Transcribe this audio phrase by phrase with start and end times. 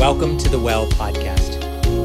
[0.00, 1.60] Welcome to the Well podcast.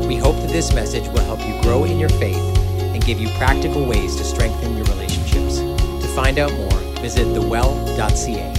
[0.06, 3.30] We hope that this message will help you grow in your faith and give you
[3.38, 5.60] practical ways to strengthen your relationships.
[5.60, 8.54] To find out more, visit thewell.ca.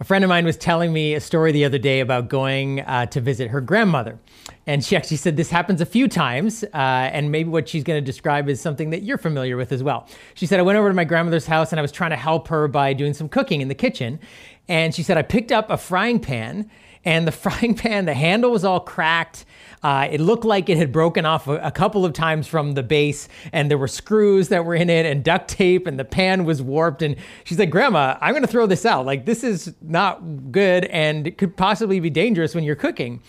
[0.00, 3.06] A friend of mine was telling me a story the other day about going uh,
[3.06, 4.18] to visit her grandmother.
[4.66, 8.02] And she actually said this happens a few times, uh, and maybe what she's going
[8.02, 10.08] to describe is something that you're familiar with as well.
[10.34, 12.48] She said, I went over to my grandmother's house and I was trying to help
[12.48, 14.18] her by doing some cooking in the kitchen.
[14.66, 16.68] And she said, I picked up a frying pan,
[17.04, 19.44] and the frying pan, the handle was all cracked.
[19.82, 22.82] Uh, it looked like it had broken off a, a, couple of times from the
[22.82, 26.44] base, and there were screws that were in it and duct tape, and the pan
[26.46, 27.02] was warped.
[27.02, 29.04] And she's like, Grandma, I'm going to throw this out.
[29.04, 33.22] Like, this is not good, and it could possibly be dangerous when you're cooking.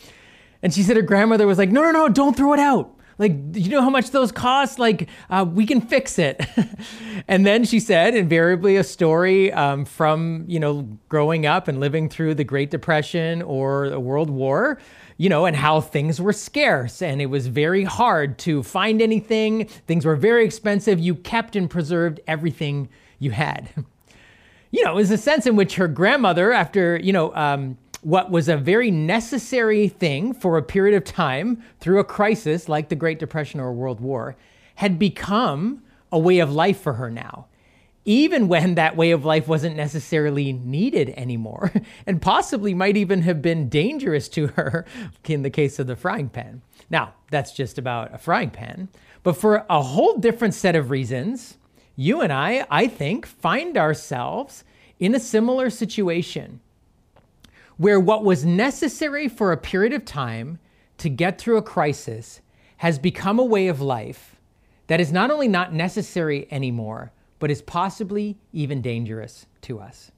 [0.61, 2.94] And she said her grandmother was like, No, no, no, don't throw it out.
[3.17, 4.77] Like, you know how much those cost?
[4.77, 6.45] Like, uh, we can fix it.
[7.27, 12.09] and then she said, invariably, a story um, from, you know, growing up and living
[12.09, 14.79] through the Great Depression or the World War,
[15.17, 19.65] you know, and how things were scarce and it was very hard to find anything.
[19.87, 20.99] Things were very expensive.
[20.99, 23.69] You kept and preserved everything you had.
[24.71, 28.29] you know, it was a sense in which her grandmother, after, you know, um, what
[28.29, 32.95] was a very necessary thing for a period of time through a crisis like the
[32.95, 34.35] Great Depression or World War
[34.75, 37.47] had become a way of life for her now,
[38.05, 41.73] even when that way of life wasn't necessarily needed anymore,
[42.05, 44.85] and possibly might even have been dangerous to her
[45.25, 46.61] in the case of the frying pan.
[46.91, 48.87] Now, that's just about a frying pan,
[49.23, 51.57] but for a whole different set of reasons,
[51.95, 54.63] you and I, I think, find ourselves
[54.99, 56.59] in a similar situation
[57.77, 60.59] where what was necessary for a period of time
[60.97, 62.41] to get through a crisis
[62.77, 64.35] has become a way of life
[64.87, 70.11] that is not only not necessary anymore, but is possibly even dangerous to us.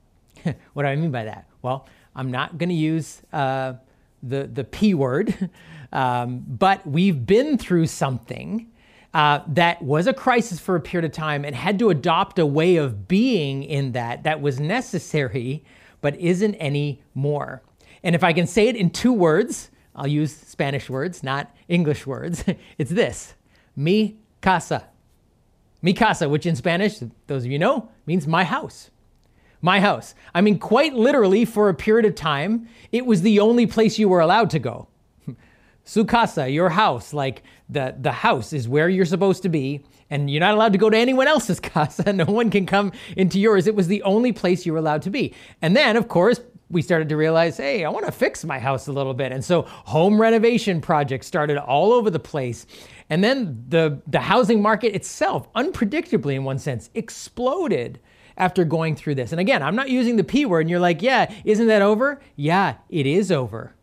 [0.72, 1.48] what do I mean by that?
[1.62, 3.74] Well, I'm not going to use uh,
[4.22, 5.50] the, the P word,
[5.92, 8.70] um, but we've been through something
[9.12, 12.46] uh, that was a crisis for a period of time and had to adopt a
[12.46, 15.64] way of being in that that was necessary
[16.04, 17.62] but isn't any more.
[18.02, 22.06] And if I can say it in two words, I'll use Spanish words, not English
[22.06, 22.44] words.
[22.78, 23.32] it's this
[23.74, 24.86] mi casa.
[25.80, 28.90] Mi casa, which in Spanish, those of you know, means my house.
[29.62, 30.14] My house.
[30.34, 34.10] I mean, quite literally, for a period of time, it was the only place you
[34.10, 34.88] were allowed to go.
[35.84, 40.30] Su casa, your house, like the, the house is where you're supposed to be, and
[40.30, 42.12] you're not allowed to go to anyone else's casa.
[42.12, 43.66] No one can come into yours.
[43.66, 45.34] It was the only place you were allowed to be.
[45.62, 48.88] And then, of course, we started to realize, hey, I want to fix my house
[48.88, 49.32] a little bit.
[49.32, 52.66] And so home renovation projects started all over the place.
[53.10, 58.00] And then the, the housing market itself, unpredictably in one sense, exploded
[58.36, 59.30] after going through this.
[59.30, 62.20] And again, I'm not using the P word, and you're like, yeah, isn't that over?
[62.34, 63.74] Yeah, it is over.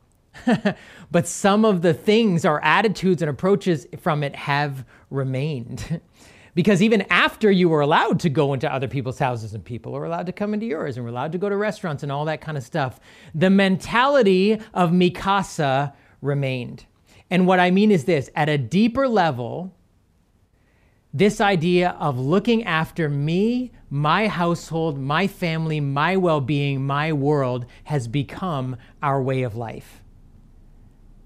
[1.11, 6.01] but some of the things, our attitudes and approaches from it have remained.
[6.53, 10.03] Because even after you were allowed to go into other people's houses and people were
[10.03, 12.41] allowed to come into yours and were allowed to go to restaurants and all that
[12.41, 12.99] kind of stuff,
[13.33, 16.85] the mentality of mi casa remained.
[17.29, 19.73] And what I mean is this at a deeper level,
[21.13, 27.65] this idea of looking after me, my household, my family, my well being, my world
[27.85, 30.00] has become our way of life.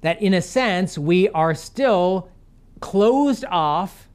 [0.01, 2.29] That in a sense, we are still
[2.79, 4.09] closed off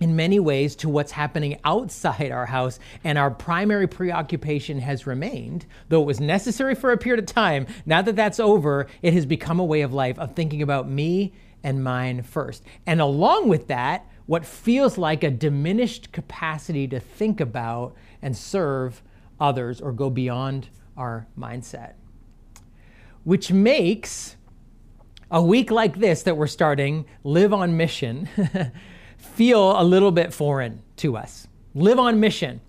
[0.00, 5.66] in many ways to what's happening outside our house, and our primary preoccupation has remained,
[5.90, 7.66] though it was necessary for a period of time.
[7.84, 11.34] Now that that's over, it has become a way of life of thinking about me
[11.62, 12.64] and mine first.
[12.86, 19.02] And along with that, what feels like a diminished capacity to think about and serve
[19.38, 21.94] others or go beyond our mindset.
[23.24, 24.36] Which makes
[25.30, 28.28] a week like this that we're starting, Live on Mission,
[29.16, 31.46] feel a little bit foreign to us.
[31.74, 32.60] Live on mission.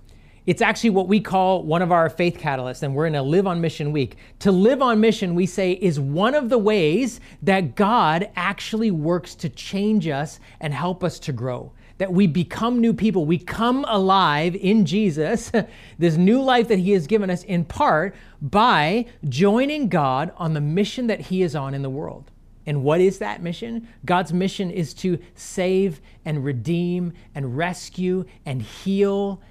[0.46, 3.48] It's actually what we call one of our faith catalysts, and we're in a Live
[3.48, 4.18] on Mission week.
[4.40, 9.34] To live on mission, we say, is one of the ways that God actually works
[9.36, 11.72] to change us and help us to grow.
[11.98, 13.26] That we become new people.
[13.26, 15.52] We come alive in Jesus,
[16.00, 20.62] this new life that He has given us in part by joining God on the
[20.62, 22.31] mission that He is on in the world.
[22.66, 23.88] And what is that mission?
[24.06, 29.42] God's mission is to save and redeem and rescue and heal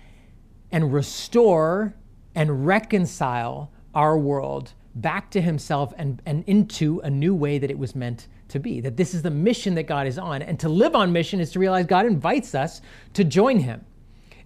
[0.71, 1.95] and restore
[2.35, 7.79] and reconcile our world back to Himself and, and into a new way that it
[7.79, 8.81] was meant to be.
[8.81, 10.43] That this is the mission that God is on.
[10.43, 12.81] And to live on mission is to realize God invites us
[13.15, 13.85] to join Him.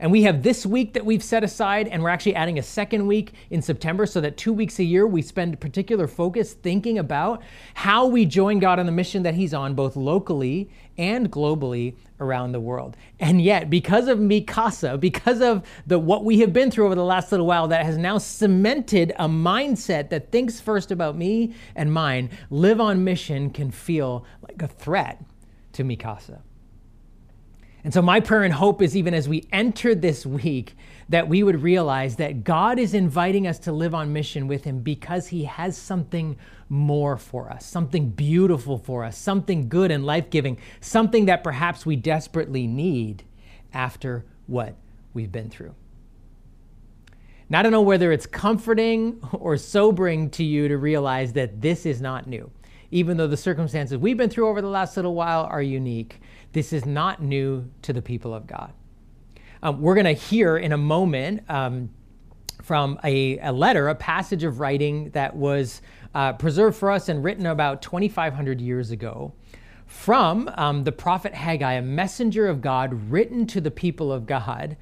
[0.04, 3.06] And we have this week that we've set aside, and we're actually adding a second
[3.06, 7.42] week in September so that two weeks a year we spend particular focus thinking about
[7.72, 10.68] how we join God on the mission that He's on, both locally
[10.98, 12.98] and globally around the world.
[13.18, 16.94] And yet, because of mi casa, because of the what we have been through over
[16.94, 21.54] the last little while, that has now cemented a mindset that thinks first about me
[21.74, 25.24] and mine, live on mission can feel like a threat
[25.72, 26.42] to mi casa.
[27.84, 30.74] And so, my prayer and hope is even as we enter this week,
[31.10, 34.80] that we would realize that God is inviting us to live on mission with Him
[34.80, 36.38] because He has something
[36.70, 41.84] more for us, something beautiful for us, something good and life giving, something that perhaps
[41.84, 43.22] we desperately need
[43.74, 44.76] after what
[45.12, 45.74] we've been through.
[47.50, 51.84] Now, I don't know whether it's comforting or sobering to you to realize that this
[51.84, 52.50] is not new.
[52.90, 56.20] Even though the circumstances we've been through over the last little while are unique,
[56.54, 58.72] this is not new to the people of God.
[59.62, 61.90] Um, we're going to hear in a moment um,
[62.62, 65.82] from a, a, letter, a passage of writing that was
[66.14, 69.34] uh, preserved for us and written about 2,500 years ago
[69.86, 74.76] from um, the prophet Haggai, a messenger of God written to the people of God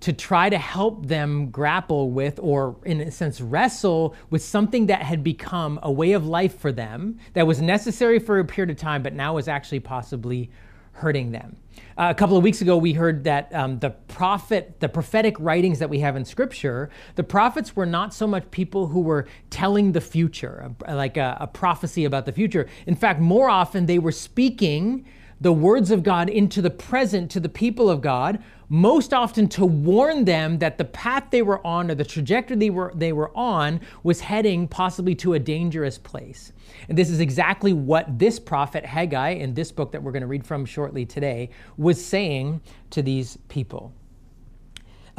[0.00, 5.02] to try to help them grapple with, or in a sense, wrestle with something that
[5.02, 8.76] had become a way of life for them that was necessary for a period of
[8.78, 10.50] time, but now was actually possibly
[10.92, 11.56] hurting them.
[11.96, 15.78] Uh, a couple of weeks ago, we heard that um, the prophet, the prophetic writings
[15.78, 19.92] that we have in Scripture, the prophets were not so much people who were telling
[19.92, 22.68] the future, like a, a prophecy about the future.
[22.86, 25.06] In fact, more often they were speaking
[25.40, 29.66] the words of God into the present to the people of God, most often to
[29.66, 33.36] warn them that the path they were on or the trajectory they were, they were
[33.36, 36.52] on was heading possibly to a dangerous place.
[36.88, 40.28] And this is exactly what this prophet Haggai, in this book that we're going to
[40.28, 43.92] read from shortly today, was saying to these people.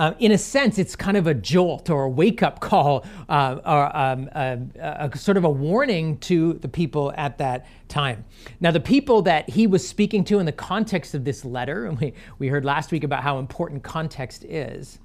[0.01, 3.59] Uh, in a sense, it's kind of a jolt or a wake up call, uh,
[3.63, 8.25] or um, a, a, sort of a warning to the people at that time.
[8.59, 12.00] Now, the people that he was speaking to in the context of this letter, and
[12.00, 14.98] we, we heard last week about how important context is,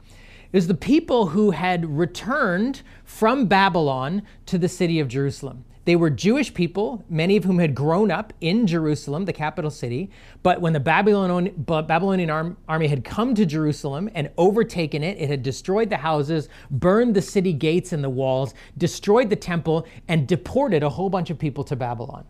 [0.54, 5.66] is the people who had returned from Babylon to the city of Jerusalem.
[5.86, 10.10] They were Jewish people, many of whom had grown up in Jerusalem, the capital city.
[10.42, 15.88] But when the Babylonian, army had come to Jerusalem and overtaken it, it had destroyed
[15.88, 20.90] the houses, burned the city gates and the walls, destroyed the temple, and deported a
[20.90, 22.24] whole bunch of people to Babylon.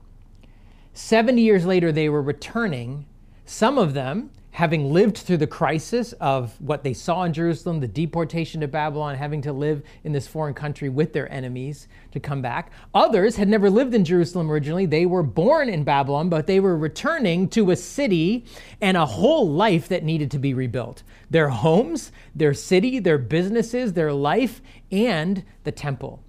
[0.92, 3.06] 70 years later, they were returning,
[3.46, 7.86] some of them having lived through the crisis of what they saw in Jerusalem, the
[7.86, 12.40] deportation to Babylon, having to live in this foreign country with their enemies to come
[12.40, 12.72] back.
[12.94, 14.86] Others had never lived in Jerusalem originally.
[14.86, 18.46] They were born in Babylon, but they were returning to a city
[18.80, 23.92] and a whole life that needed to be rebuilt their homes, their city, their businesses,
[23.92, 26.22] their life, and the temple.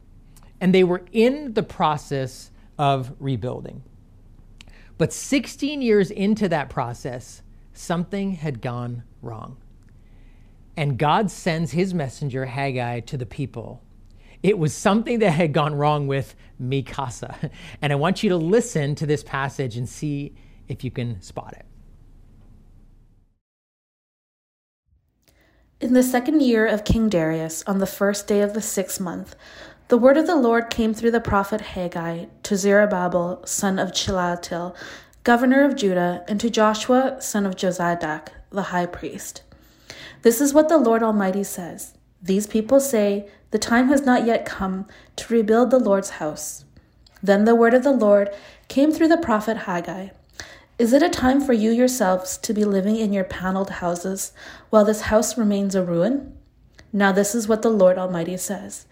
[0.60, 3.84] And they were in the process of rebuilding.
[4.98, 7.42] But 16 years into that process,
[7.78, 9.58] something had gone wrong.
[10.76, 13.82] And God sends his messenger, Haggai, to the people.
[14.44, 17.36] It was something that had gone wrong with mi casa.
[17.82, 20.36] And I want you to listen to this passage and see
[20.68, 21.66] if you can spot it.
[25.80, 29.36] In the second year of King Darius, on the first day of the sixth month,
[29.90, 34.76] the word of the Lord came through the prophet Haggai to Zerubbabel, son of Shealtiel,
[35.28, 39.42] governor of Judah, and to Joshua, son of Jozadak, the high priest.
[40.22, 44.46] This is what the Lord Almighty says These people say, The time has not yet
[44.46, 46.64] come to rebuild the Lord's house.
[47.22, 48.34] Then the word of the Lord
[48.70, 50.12] came through the prophet Haggai.
[50.80, 54.32] Is it a time for you yourselves to be living in your paneled houses
[54.70, 56.38] while this house remains a ruin?
[56.94, 58.86] Now, this is what the Lord Almighty says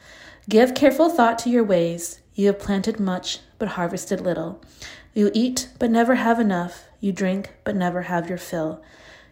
[0.50, 2.20] Give careful thought to your ways.
[2.34, 4.62] You have planted much, but harvested little.
[5.16, 6.84] You eat, but never have enough.
[7.00, 8.84] You drink, but never have your fill.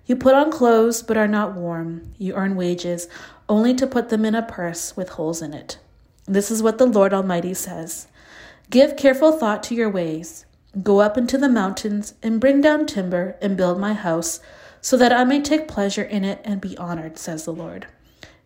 [0.06, 2.14] You put on clothes, but are not warm.
[2.18, 3.10] You earn wages,
[3.50, 5.80] only to put them in a purse with holes in it.
[6.26, 8.08] This is what the Lord Almighty says
[8.70, 10.46] Give careful thought to your ways.
[10.82, 14.40] Go up into the mountains and bring down timber and build my house,
[14.80, 17.88] so that I may take pleasure in it and be honored, says the Lord.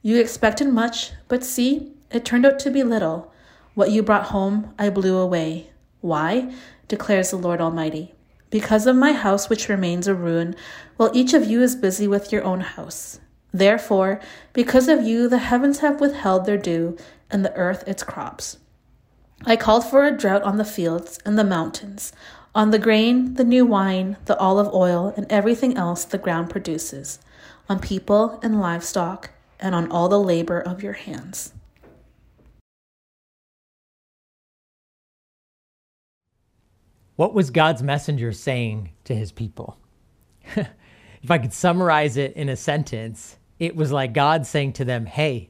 [0.01, 3.31] You expected much, but see, it turned out to be little.
[3.75, 5.69] What you brought home, I blew away.
[6.01, 6.51] Why?
[6.87, 8.13] Declares the Lord Almighty.
[8.49, 10.55] Because of my house which remains a ruin,
[10.95, 13.19] while each of you is busy with your own house.
[13.53, 14.21] Therefore,
[14.53, 16.97] because of you, the heavens have withheld their dew,
[17.29, 18.57] and the earth its crops.
[19.45, 22.11] I called for a drought on the fields and the mountains,
[22.55, 27.19] on the grain, the new wine, the olive oil, and everything else the ground produces.
[27.69, 31.53] on people and livestock, and on all the labor of your hands.
[37.17, 39.77] What was God's messenger saying to his people?
[40.55, 45.07] if I could summarize it in a sentence, it was like God saying to them,
[45.07, 45.49] Hey,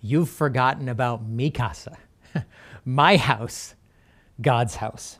[0.00, 1.98] you've forgotten about mi casa,
[2.86, 3.74] my house,
[4.40, 5.18] God's house.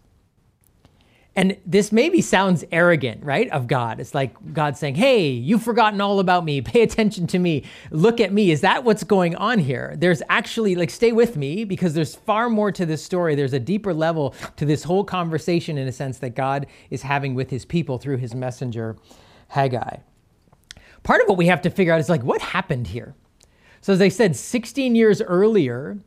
[1.37, 3.51] And this maybe sounds arrogant, right?
[3.51, 3.99] Of God.
[3.99, 6.61] It's like God saying, Hey, you've forgotten all about me.
[6.63, 7.65] Pay attention to me.
[7.91, 8.51] Look at me.
[8.53, 9.95] Is that what's going on here?
[9.99, 13.35] There's actually, like, stay with me because there's far more to this story.
[13.35, 17.35] There's a deeper level to this whole conversation, in a sense, that God is having
[17.35, 18.97] with his people through his messenger,
[19.49, 19.99] Haggai.
[21.03, 23.15] Part of what we have to figure out is like, what happened here?
[23.81, 25.99] So, as I said, 16 years earlier,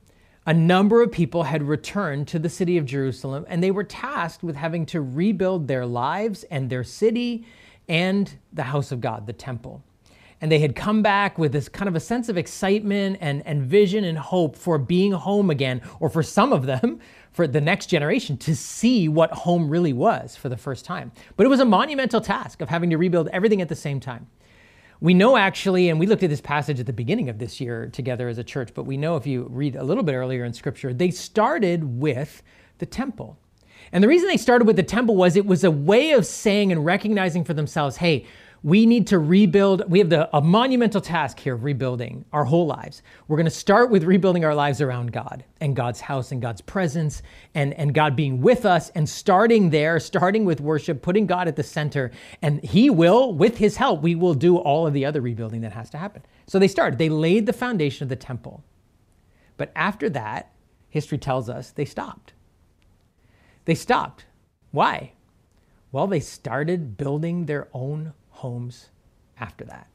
[0.48, 4.44] a number of people had returned to the city of Jerusalem and they were tasked
[4.44, 7.46] with having to rebuild their lives and their city
[7.90, 9.84] and the house of God, the temple.
[10.40, 13.64] And they had come back with this kind of a sense of excitement and, and
[13.64, 17.00] vision and hope for being home again, or for some of them,
[17.32, 21.12] for the next generation to see what home really was for the first time.
[21.36, 24.28] But it was a monumental task of having to rebuild everything at the same time.
[25.00, 27.88] We know actually, and we looked at this passage at the beginning of this year
[27.88, 30.54] together as a church, but we know if you read a little bit earlier in
[30.54, 32.42] scripture, they started with
[32.80, 33.38] the temple.
[33.92, 36.72] And the reason they started with the temple was it was a way of saying
[36.72, 38.26] and recognizing for themselves, hey,
[38.68, 39.90] we need to rebuild.
[39.90, 43.02] We have the, a monumental task here of rebuilding our whole lives.
[43.30, 46.60] We're going to start with rebuilding our lives around God and God's house and God's
[46.60, 47.22] presence
[47.56, 51.56] and, and God being with us and starting there, starting with worship, putting God at
[51.56, 52.12] the center.
[52.42, 55.72] And He will, with His help, we will do all of the other rebuilding that
[55.72, 56.24] has to happen.
[56.46, 58.66] So they started, they laid the foundation of the temple.
[59.56, 60.52] But after that,
[60.90, 62.34] history tells us they stopped.
[63.64, 64.26] They stopped.
[64.72, 65.14] Why?
[65.94, 68.90] Well, they started building their own homes
[69.40, 69.88] after that.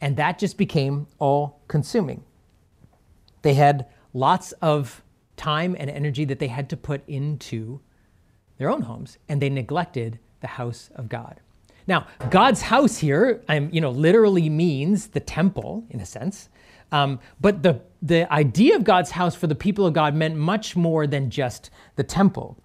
[0.00, 2.22] And that just became all consuming.
[3.42, 5.02] They had lots of
[5.36, 7.80] time and energy that they had to put into
[8.58, 11.40] their own homes, and they neglected the house of God.
[11.86, 16.48] Now, God's house here, I'm, you know, literally means the temple in a sense.
[16.90, 20.76] Um, but the, the idea of God's house for the people of God meant much
[20.76, 22.56] more than just the temple.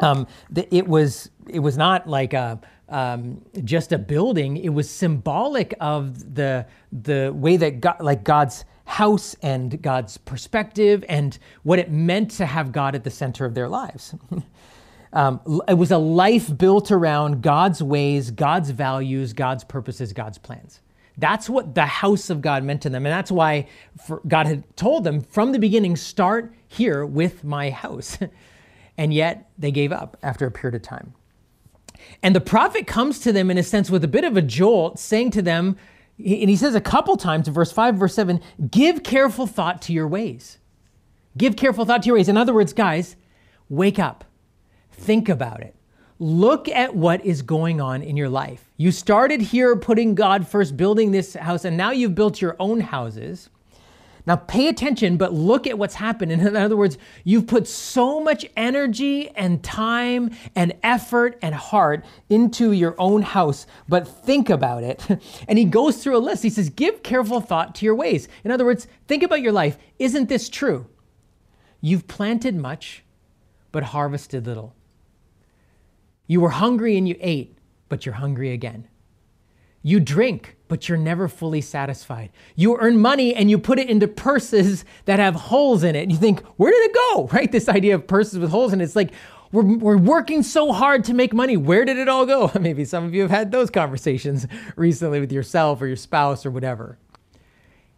[0.00, 4.56] Um, the, it was it was not like a, um, just a building.
[4.56, 11.04] It was symbolic of the the way that God, like God's house and God's perspective
[11.08, 14.14] and what it meant to have God at the center of their lives.
[15.12, 20.80] um, it was a life built around God's ways, God's values, God's purposes, God's plans.
[21.18, 23.06] That's what the house of God meant to them.
[23.06, 23.68] And that's why
[24.28, 28.18] God had told them from the beginning start here with my house.
[28.98, 31.14] and yet they gave up after a period of time.
[32.22, 34.98] And the prophet comes to them in a sense with a bit of a jolt,
[34.98, 35.76] saying to them,
[36.18, 39.92] and he says a couple times in verse 5, verse 7, give careful thought to
[39.92, 40.58] your ways.
[41.36, 42.28] Give careful thought to your ways.
[42.28, 43.16] In other words, guys,
[43.68, 44.24] wake up,
[44.90, 45.74] think about it.
[46.18, 48.70] Look at what is going on in your life.
[48.78, 52.80] You started here putting God first, building this house, and now you've built your own
[52.80, 53.50] houses.
[54.26, 56.32] Now pay attention, but look at what's happened.
[56.32, 62.72] In other words, you've put so much energy and time and effort and heart into
[62.72, 65.06] your own house, but think about it.
[65.48, 66.42] And he goes through a list.
[66.42, 68.28] He says, Give careful thought to your ways.
[68.42, 69.78] In other words, think about your life.
[69.98, 70.86] Isn't this true?
[71.80, 73.04] You've planted much,
[73.70, 74.74] but harvested little.
[76.26, 78.88] You were hungry and you ate, but you're hungry again.
[79.82, 82.30] You drink, but you're never fully satisfied.
[82.54, 86.02] You earn money and you put it into purses that have holes in it.
[86.02, 87.28] And you think, where did it go?
[87.36, 87.50] Right?
[87.50, 88.84] This idea of purses with holes in it.
[88.84, 89.12] It's like,
[89.52, 91.56] we're, we're working so hard to make money.
[91.56, 92.50] Where did it all go?
[92.60, 94.46] Maybe some of you have had those conversations
[94.76, 96.98] recently with yourself or your spouse or whatever.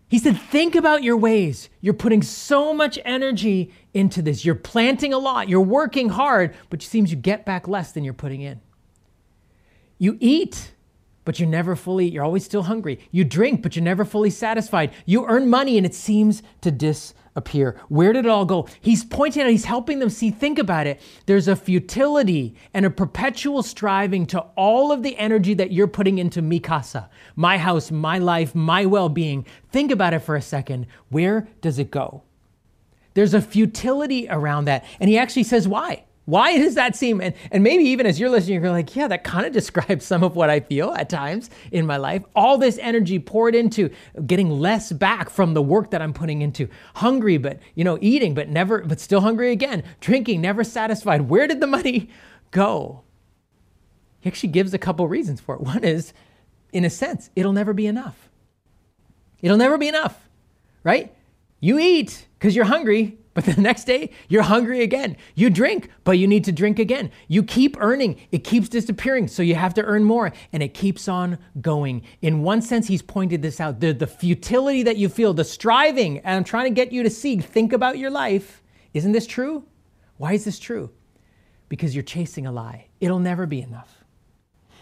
[0.09, 1.69] He said, Think about your ways.
[1.81, 4.45] You're putting so much energy into this.
[4.45, 5.49] You're planting a lot.
[5.49, 8.61] You're working hard, but it seems you get back less than you're putting in.
[9.99, 10.73] You eat
[11.29, 12.99] but you're never fully, you're always still hungry.
[13.11, 14.95] You drink, but you're never fully satisfied.
[15.05, 17.79] You earn money and it seems to disappear.
[17.91, 18.67] Where did it all go?
[18.81, 21.03] He's pointing out, he's helping them see, think about it.
[21.27, 26.17] There's a futility and a perpetual striving to all of the energy that you're putting
[26.17, 29.45] into mi casa, my house, my life, my well being.
[29.71, 30.87] Think about it for a second.
[31.11, 32.23] Where does it go?
[33.13, 34.87] There's a futility around that.
[34.99, 36.05] And he actually says, why?
[36.29, 39.25] Why does that seem, and, and maybe even as you're listening, you're like, yeah, that
[39.25, 42.23] kind of describes some of what I feel at times in my life.
[42.37, 43.89] All this energy poured into
[44.27, 46.69] getting less back from the work that I'm putting into.
[46.97, 49.83] Hungry, but, you know, eating, but never, but still hungry again.
[50.01, 51.31] Drinking, never satisfied.
[51.31, 52.11] Where did the money
[52.51, 53.05] go?
[54.21, 55.63] He actually gives a couple reasons for it.
[55.63, 56.13] One is,
[56.75, 58.29] in a sense, it'll never be enough.
[59.41, 60.29] It'll never be enough,
[60.85, 61.11] right?
[61.59, 65.17] You eat because you're hungry, but the next day you're hungry again.
[65.37, 67.13] You drink, but you need to drink again.
[67.29, 71.07] You keep earning, it keeps disappearing, so you have to earn more, and it keeps
[71.07, 72.03] on going.
[72.21, 76.19] In one sense, he's pointed this out the, the futility that you feel, the striving,
[76.19, 78.61] and I'm trying to get you to see, think about your life.
[78.93, 79.65] Isn't this true?
[80.17, 80.91] Why is this true?
[81.69, 82.89] Because you're chasing a lie.
[83.01, 83.98] It'll never be enough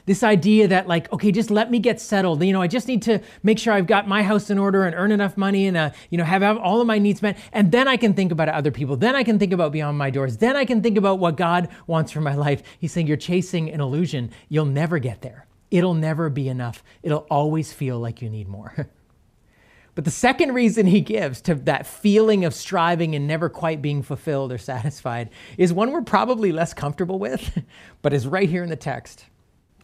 [0.06, 2.42] this idea that like okay just let me get settled.
[2.42, 4.94] You know i just need to make sure i've got my house in order and
[4.94, 7.36] earn enough money and uh, you know have all of my needs met.
[7.52, 8.96] And then i can think about other people.
[8.96, 10.38] Then i can think about beyond my doors.
[10.38, 12.62] Then i can think about what god wants for my life.
[12.78, 14.30] He's saying you're chasing an illusion.
[14.48, 15.46] You'll never get there.
[15.70, 16.82] It'll never be enough.
[17.02, 18.88] It'll always feel like you need more.
[19.96, 24.02] But the second reason he gives to that feeling of striving and never quite being
[24.02, 27.62] fulfilled or satisfied is one we're probably less comfortable with,
[28.02, 29.24] but is right here in the text.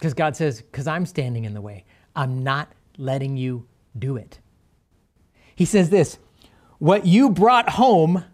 [0.03, 1.85] Because God says, because I'm standing in the way.
[2.13, 3.67] I'm not letting you
[3.97, 4.41] do it.
[5.55, 6.17] He says this
[6.77, 8.25] what you brought home,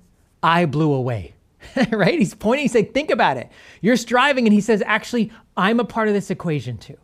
[0.41, 1.35] I blew away.
[1.91, 2.17] right?
[2.17, 3.51] He's pointing, he's saying, think about it.
[3.81, 6.97] You're striving, and he says, actually, I'm a part of this equation too.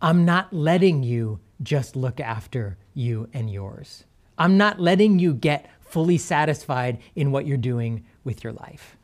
[0.00, 4.04] I'm not letting you just look after you and yours.
[4.38, 8.96] I'm not letting you get fully satisfied in what you're doing with your life.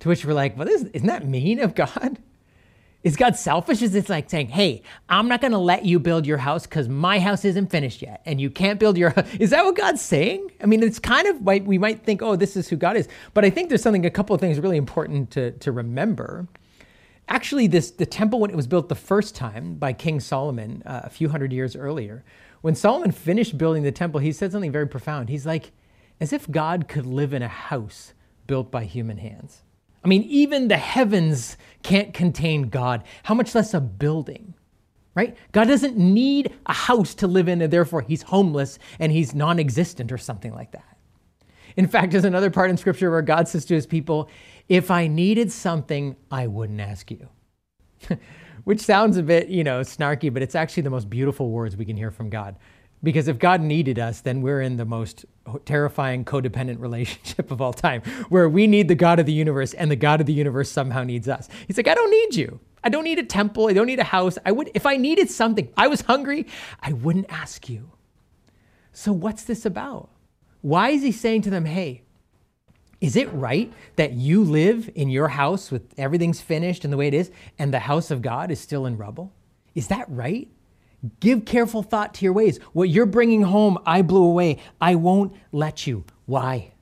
[0.00, 2.18] To which we're like, well, isn't that mean of God?
[3.06, 3.82] Is God selfish?
[3.82, 6.88] Is it like saying, hey, I'm not going to let you build your house because
[6.88, 10.50] my house isn't finished yet and you can't build your Is that what God's saying?
[10.60, 13.06] I mean, it's kind of like we might think, oh, this is who God is.
[13.32, 16.48] But I think there's something, a couple of things really important to, to remember.
[17.28, 21.02] Actually, this the temple, when it was built the first time by King Solomon uh,
[21.04, 22.24] a few hundred years earlier,
[22.62, 25.28] when Solomon finished building the temple, he said something very profound.
[25.28, 25.70] He's like,
[26.20, 28.14] as if God could live in a house
[28.48, 29.62] built by human hands.
[30.06, 33.02] I mean, even the heavens can't contain God.
[33.24, 34.54] How much less a building,
[35.16, 35.36] right?
[35.50, 39.58] God doesn't need a house to live in, and therefore he's homeless and he's non
[39.58, 40.96] existent or something like that.
[41.76, 44.30] In fact, there's another part in scripture where God says to his people,
[44.68, 47.28] If I needed something, I wouldn't ask you.
[48.62, 51.84] Which sounds a bit, you know, snarky, but it's actually the most beautiful words we
[51.84, 52.54] can hear from God.
[53.02, 55.24] Because if God needed us, then we're in the most
[55.64, 59.90] terrifying codependent relationship of all time, where we need the God of the universe and
[59.90, 61.48] the God of the universe somehow needs us.
[61.66, 62.60] He's like, I don't need you.
[62.82, 63.68] I don't need a temple.
[63.68, 64.38] I don't need a house.
[64.46, 66.46] I would, if I needed something, I was hungry,
[66.80, 67.90] I wouldn't ask you.
[68.92, 70.08] So what's this about?
[70.62, 72.02] Why is he saying to them, hey,
[73.00, 77.08] is it right that you live in your house with everything's finished and the way
[77.08, 79.32] it is, and the house of God is still in rubble?
[79.74, 80.48] Is that right?
[81.20, 82.58] Give careful thought to your ways.
[82.72, 84.58] What you're bringing home, I blew away.
[84.80, 86.04] I won't let you.
[86.26, 86.72] Why?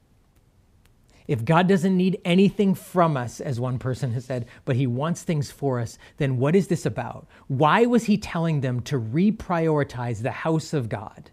[1.26, 5.22] If God doesn't need anything from us, as one person has said, but he wants
[5.22, 7.26] things for us, then what is this about?
[7.48, 11.30] Why was he telling them to reprioritize the house of God?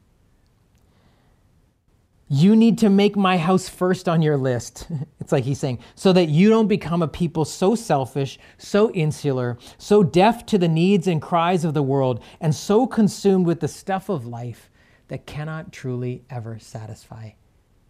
[2.33, 4.87] You need to make my house first on your list.
[5.19, 9.57] It's like he's saying, so that you don't become a people so selfish, so insular,
[9.77, 13.67] so deaf to the needs and cries of the world, and so consumed with the
[13.67, 14.71] stuff of life
[15.09, 17.31] that cannot truly ever satisfy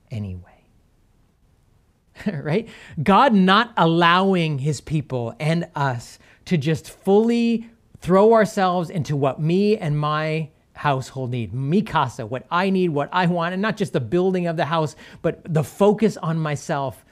[0.10, 0.65] anyway.
[2.34, 2.67] right?
[3.01, 9.77] God not allowing his people and us to just fully throw ourselves into what me
[9.77, 10.49] and my
[10.82, 11.54] household need.
[11.54, 14.65] Mi casa, what I need, what I want, and not just the building of the
[14.65, 17.06] house, but the focus on myself,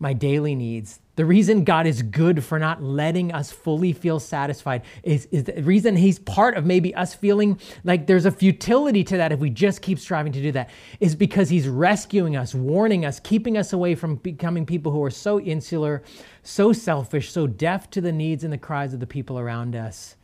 [0.00, 0.98] my daily needs.
[1.14, 5.62] The reason God is good for not letting us fully feel satisfied is, is the
[5.62, 9.50] reason He's part of maybe us feeling like there's a futility to that if we
[9.50, 13.72] just keep striving to do that, is because He's rescuing us, warning us, keeping us
[13.72, 16.02] away from becoming people who are so insular,
[16.42, 20.16] so selfish, so deaf to the needs and the cries of the people around us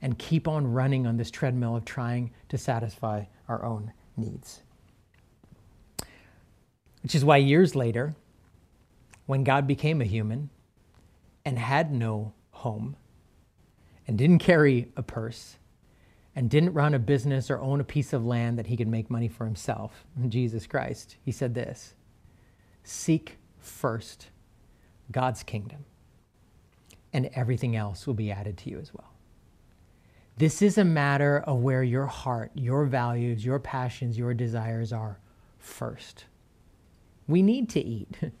[0.00, 4.62] and keep on running on this treadmill of trying to satisfy our own needs.
[7.02, 8.14] Which is why years later,
[9.26, 10.50] when God became a human
[11.44, 12.96] and had no home
[14.06, 15.58] and didn't carry a purse
[16.34, 19.10] and didn't run a business or own a piece of land that he could make
[19.10, 21.94] money for himself, Jesus Christ, he said this
[22.84, 24.28] Seek first
[25.10, 25.84] God's kingdom,
[27.12, 29.12] and everything else will be added to you as well.
[30.38, 35.18] This is a matter of where your heart, your values, your passions, your desires are
[35.58, 36.26] first.
[37.26, 38.18] We need to eat.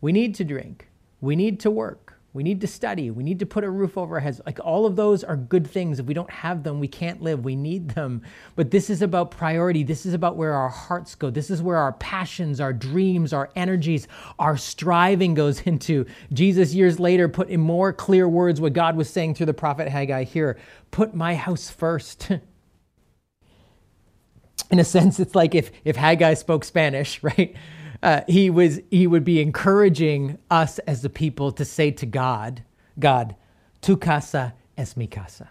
[0.00, 0.90] We need to drink.
[1.22, 2.13] We need to work.
[2.34, 3.10] We need to study.
[3.12, 4.40] We need to put a roof over our heads.
[4.44, 6.00] Like all of those are good things.
[6.00, 7.44] If we don't have them, we can't live.
[7.44, 8.22] We need them.
[8.56, 9.84] But this is about priority.
[9.84, 11.30] This is about where our hearts go.
[11.30, 16.06] This is where our passions, our dreams, our energies, our striving goes into.
[16.32, 19.88] Jesus, years later, put in more clear words what God was saying through the prophet
[19.88, 20.58] Haggai here
[20.90, 22.30] put my house first.
[24.70, 27.54] in a sense, it's like if, if Haggai spoke Spanish, right?
[28.04, 32.62] Uh, he, was, he would be encouraging us as the people to say to God,
[32.98, 33.34] God,
[33.80, 35.50] tu casa es mi casa.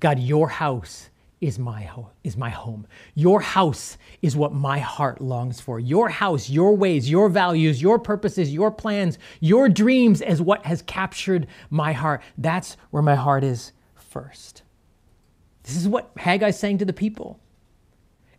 [0.00, 1.08] God, your house
[1.40, 2.86] is my home is my home.
[3.14, 5.80] Your house is what my heart longs for.
[5.80, 10.82] Your house, your ways, your values, your purposes, your plans, your dreams is what has
[10.82, 12.22] captured my heart.
[12.36, 14.62] That's where my heart is first.
[15.62, 17.38] This is what Haggai's saying to the people.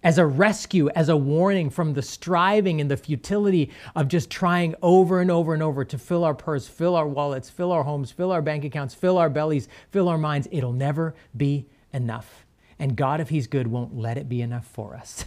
[0.04, 4.74] As a rescue, as a warning from the striving and the futility of just trying
[4.82, 8.12] over and over and over to fill our purse, fill our wallets, fill our homes,
[8.12, 10.48] fill our bank accounts, fill our bellies, fill our minds.
[10.52, 12.46] It'll never be enough.
[12.80, 15.24] And God, if He's good, won't let it be enough for us.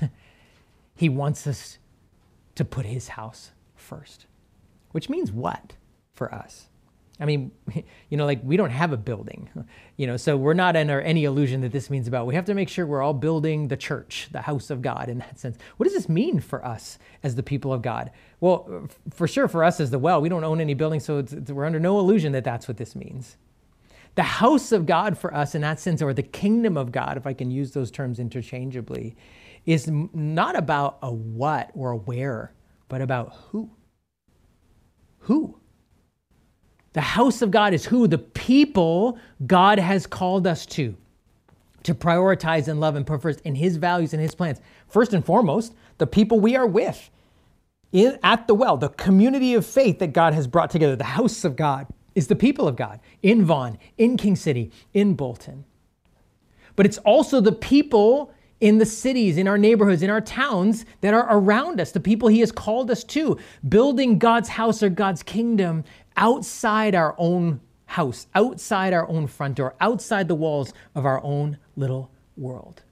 [0.97, 1.79] he wants us
[2.57, 4.27] to put His house first,
[4.91, 5.75] which means what
[6.15, 6.69] for us?
[7.21, 7.53] I mean,
[8.09, 9.49] you know, like we don't have a building,
[9.97, 12.27] you know, so we're not under any illusion that this means about.
[12.27, 15.19] We have to make sure we're all building the church, the house of God in
[15.19, 15.57] that sense.
[15.77, 18.11] What does this mean for us as the people of God?
[18.41, 21.65] Well, for sure, for us as the well, we don't own any buildings, so we're
[21.65, 23.37] under no illusion that that's what this means.
[24.17, 27.27] The house of God for us, in that sense, or the kingdom of God, if
[27.27, 29.17] I can use those terms interchangeably,
[29.67, 32.53] is not about a what or a where,
[32.89, 33.71] but about who.
[35.21, 35.59] Who?
[36.95, 38.09] The house of God is who?
[38.09, 40.97] The people God has called us to,
[41.83, 44.61] to prioritize and love and put first in His values and His plans.
[44.89, 47.11] First and foremost, the people we are with
[47.93, 51.45] in, at the well, the community of faith that God has brought together, the house
[51.45, 55.65] of God is the people of God in Vaughan, in King City, in Bolton.
[56.77, 61.13] But it's also the people in the cities, in our neighborhoods, in our towns that
[61.13, 65.23] are around us, the people He has called us to, building God's house or God's
[65.23, 65.85] kingdom
[66.17, 71.59] outside our own house, outside our own front door, outside the walls of our own
[71.77, 72.83] little world.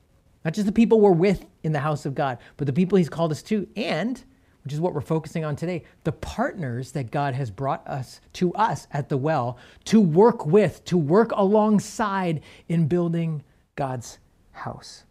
[0.45, 3.09] Not just the people we're with in the house of God, but the people He's
[3.09, 4.23] called us to, and
[4.65, 8.53] which is what we're focusing on today, the partners that God has brought us to
[8.55, 13.43] us at the well to work with, to work alongside in building
[13.75, 14.19] God's
[14.53, 15.05] house.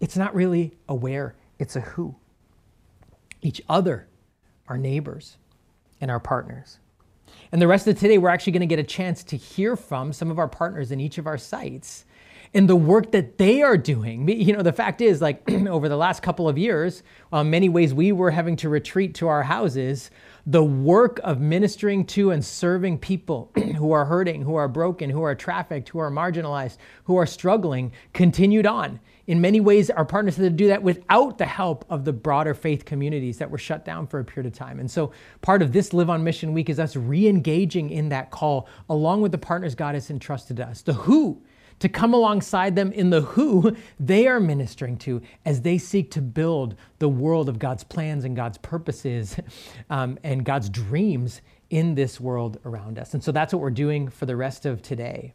[0.00, 2.16] It's not really a where, it's a who.
[3.40, 4.08] Each other,
[4.66, 5.36] our neighbors,
[6.00, 6.78] and our partners.
[7.50, 10.12] And the rest of today, we're actually going to get a chance to hear from
[10.12, 12.04] some of our partners in each of our sites
[12.54, 14.28] and the work that they are doing.
[14.28, 17.92] You know, the fact is, like over the last couple of years, uh, many ways
[17.92, 20.10] we were having to retreat to our houses.
[20.46, 25.22] The work of ministering to and serving people who are hurting, who are broken, who
[25.22, 29.00] are trafficked, who are marginalized, who are struggling continued on.
[29.28, 32.54] In many ways, our partners had to do that without the help of the broader
[32.54, 34.80] faith communities that were shut down for a period of time.
[34.80, 35.12] And so,
[35.42, 39.20] part of this Live on Mission Week is us re engaging in that call along
[39.20, 40.80] with the partners God has entrusted us.
[40.80, 41.42] The who
[41.80, 46.22] to come alongside them in the who they are ministering to as they seek to
[46.22, 49.36] build the world of God's plans and God's purposes
[49.90, 53.12] um, and God's dreams in this world around us.
[53.12, 55.34] And so that's what we're doing for the rest of today.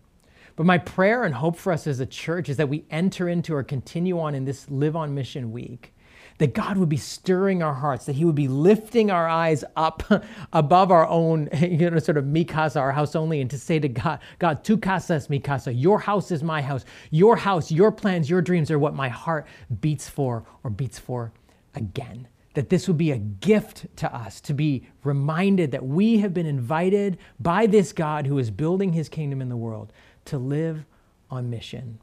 [0.56, 3.56] But my prayer and hope for us as a church is that we enter into
[3.56, 5.94] or continue on in this Live on Mission week
[6.38, 10.04] that God would be stirring our hearts, that He would be lifting our eyes up
[10.54, 13.80] above our own, you know, sort of mi casa, our house only, and to say
[13.80, 17.72] to God, God, tu casa es mi casa, your house is my house, your house,
[17.72, 19.48] your plans, your dreams are what my heart
[19.82, 21.32] beats for or beats for
[21.76, 22.28] again.
[22.56, 26.46] That this would be a gift to us to be reminded that we have been
[26.46, 29.92] invited by this God who is building his kingdom in the world
[30.26, 30.86] to live
[31.30, 32.00] on mission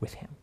[0.00, 0.36] with Him.